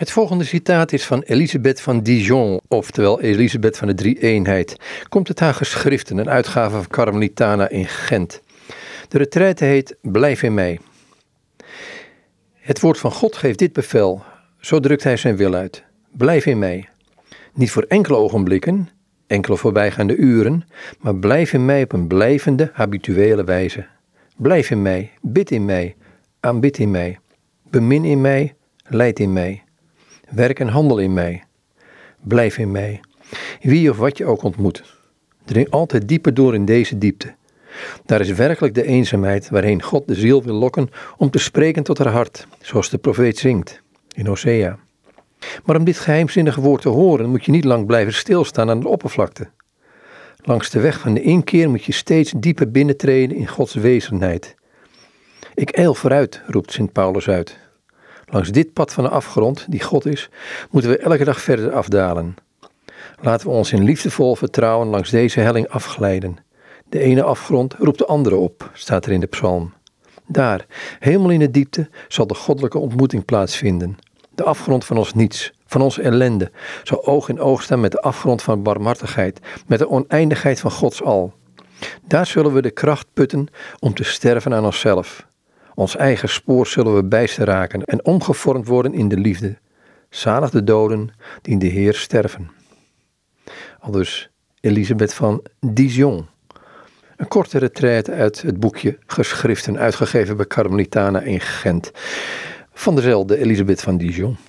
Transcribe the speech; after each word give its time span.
Het 0.00 0.10
volgende 0.10 0.44
citaat 0.44 0.92
is 0.92 1.06
van 1.06 1.22
Elisabeth 1.22 1.80
van 1.80 2.02
Dijon, 2.02 2.60
oftewel 2.68 3.20
Elisabeth 3.20 3.76
van 3.76 3.88
de 3.88 3.94
Drie-eenheid. 3.94 4.76
Komt 5.08 5.28
het 5.28 5.40
haar 5.40 5.54
geschriften, 5.54 6.18
een 6.18 6.28
uitgave 6.28 6.76
van 6.76 6.86
Carmelitana 6.86 7.68
in 7.68 7.86
Gent. 7.86 8.42
De 9.08 9.18
retraite 9.18 9.64
heet 9.64 9.96
Blijf 10.02 10.42
in 10.42 10.54
mij. 10.54 10.80
Het 12.54 12.80
woord 12.80 12.98
van 12.98 13.12
God 13.12 13.36
geeft 13.36 13.58
dit 13.58 13.72
bevel, 13.72 14.22
zo 14.60 14.80
drukt 14.80 15.02
hij 15.02 15.16
zijn 15.16 15.36
wil 15.36 15.54
uit. 15.54 15.84
Blijf 16.10 16.46
in 16.46 16.58
mij. 16.58 16.88
Niet 17.54 17.70
voor 17.70 17.84
enkele 17.88 18.16
ogenblikken, 18.16 18.88
enkele 19.26 19.56
voorbijgaande 19.56 20.16
uren, 20.16 20.64
maar 20.98 21.16
blijf 21.16 21.52
in 21.52 21.64
mij 21.64 21.82
op 21.82 21.92
een 21.92 22.06
blijvende, 22.06 22.70
habituele 22.72 23.44
wijze. 23.44 23.86
Blijf 24.36 24.70
in 24.70 24.82
mij, 24.82 25.10
bid 25.20 25.50
in 25.50 25.64
mij, 25.64 25.96
aanbid 26.40 26.78
in 26.78 26.90
mij, 26.90 27.18
bemin 27.70 28.04
in 28.04 28.20
mij, 28.20 28.54
leid 28.82 29.18
in 29.18 29.32
mij. 29.32 29.62
Werk 30.30 30.60
en 30.60 30.68
handel 30.68 30.98
in 30.98 31.12
mij. 31.12 31.44
Blijf 32.20 32.58
in 32.58 32.70
mij. 32.70 33.00
Wie 33.60 33.90
of 33.90 33.96
wat 33.96 34.18
je 34.18 34.24
ook 34.24 34.42
ontmoet. 34.42 34.84
Dring 35.44 35.70
altijd 35.70 36.08
dieper 36.08 36.34
door 36.34 36.54
in 36.54 36.64
deze 36.64 36.98
diepte. 36.98 37.34
Daar 38.04 38.20
is 38.20 38.30
werkelijk 38.30 38.74
de 38.74 38.84
eenzaamheid 38.84 39.48
waarheen 39.48 39.82
God 39.82 40.08
de 40.08 40.14
ziel 40.14 40.42
wil 40.42 40.54
lokken 40.54 40.90
om 41.16 41.30
te 41.30 41.38
spreken 41.38 41.82
tot 41.82 41.98
haar 41.98 42.12
hart, 42.12 42.46
zoals 42.60 42.90
de 42.90 42.98
profeet 42.98 43.38
zingt 43.38 43.82
in 44.14 44.26
Hosea. 44.26 44.78
Maar 45.64 45.76
om 45.76 45.84
dit 45.84 45.98
geheimzinnige 45.98 46.60
woord 46.60 46.82
te 46.82 46.88
horen 46.88 47.30
moet 47.30 47.44
je 47.44 47.50
niet 47.50 47.64
lang 47.64 47.86
blijven 47.86 48.12
stilstaan 48.12 48.70
aan 48.70 48.80
de 48.80 48.88
oppervlakte. 48.88 49.48
Langs 50.36 50.70
de 50.70 50.80
weg 50.80 51.00
van 51.00 51.14
de 51.14 51.22
inkeer 51.22 51.70
moet 51.70 51.84
je 51.84 51.92
steeds 51.92 52.32
dieper 52.36 52.70
binnentreden 52.70 53.36
in 53.36 53.46
Gods 53.46 53.74
wezenheid. 53.74 54.54
Ik 55.54 55.70
eil 55.70 55.94
vooruit, 55.94 56.42
roept 56.46 56.72
Sint 56.72 56.92
Paulus 56.92 57.28
uit. 57.28 57.58
Langs 58.30 58.50
dit 58.50 58.72
pad 58.72 58.92
van 58.92 59.04
de 59.04 59.10
afgrond, 59.10 59.66
die 59.68 59.82
God 59.82 60.06
is, 60.06 60.28
moeten 60.70 60.90
we 60.90 60.98
elke 60.98 61.24
dag 61.24 61.40
verder 61.40 61.72
afdalen. 61.72 62.34
Laten 63.20 63.46
we 63.46 63.52
ons 63.52 63.72
in 63.72 63.84
liefdevol 63.84 64.36
vertrouwen 64.36 64.88
langs 64.88 65.10
deze 65.10 65.40
helling 65.40 65.68
afglijden. 65.68 66.36
De 66.88 66.98
ene 66.98 67.22
afgrond 67.22 67.74
roept 67.74 67.98
de 67.98 68.06
andere 68.06 68.36
op, 68.36 68.70
staat 68.72 69.06
er 69.06 69.12
in 69.12 69.20
de 69.20 69.26
psalm. 69.26 69.72
Daar, 70.26 70.66
helemaal 70.98 71.30
in 71.30 71.38
de 71.38 71.50
diepte, 71.50 71.88
zal 72.08 72.26
de 72.26 72.34
goddelijke 72.34 72.78
ontmoeting 72.78 73.24
plaatsvinden. 73.24 73.98
De 74.34 74.44
afgrond 74.44 74.84
van 74.84 74.96
ons 74.96 75.14
niets, 75.14 75.52
van 75.66 75.80
onze 75.80 76.02
ellende, 76.02 76.50
zal 76.82 77.06
oog 77.06 77.28
in 77.28 77.40
oog 77.40 77.62
staan 77.62 77.80
met 77.80 77.92
de 77.92 78.00
afgrond 78.00 78.42
van 78.42 78.62
barmhartigheid, 78.62 79.40
met 79.66 79.78
de 79.78 79.88
oneindigheid 79.88 80.60
van 80.60 80.70
Gods 80.70 81.02
al. 81.02 81.32
Daar 82.06 82.26
zullen 82.26 82.52
we 82.52 82.62
de 82.62 82.70
kracht 82.70 83.06
putten 83.12 83.46
om 83.78 83.94
te 83.94 84.04
sterven 84.04 84.54
aan 84.54 84.64
onszelf, 84.64 85.28
ons 85.80 85.96
eigen 85.96 86.28
spoor 86.28 86.66
zullen 86.66 86.94
we 86.94 87.04
bijster 87.04 87.44
raken 87.44 87.84
en 87.84 88.04
omgevormd 88.04 88.66
worden 88.66 88.94
in 88.94 89.08
de 89.08 89.16
liefde. 89.16 89.58
Zalig 90.10 90.50
de 90.50 90.64
doden 90.64 91.10
die 91.42 91.52
in 91.52 91.58
de 91.58 91.66
Heer 91.66 91.94
sterven. 91.94 92.50
Aldus 93.78 94.30
Elisabeth 94.60 95.14
van 95.14 95.42
Dijon. 95.60 96.26
Een 97.16 97.28
korte 97.28 97.58
retraite 97.58 98.12
uit 98.12 98.42
het 98.42 98.60
boekje 98.60 98.98
Geschriften, 99.06 99.78
uitgegeven 99.78 100.36
bij 100.36 100.46
Carmelitana 100.46 101.20
in 101.20 101.40
Gent. 101.40 101.90
Van 102.72 102.94
dezelfde 102.94 103.38
Elisabeth 103.38 103.80
van 103.80 103.96
Dijon. 103.96 104.38